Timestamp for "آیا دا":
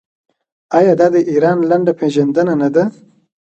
0.77-1.07